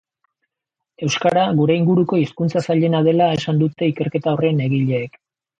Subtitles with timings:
[1.07, 5.25] Euskara gure inguruko hizkuntza zailena dela esan dute ikerketa horren egileek.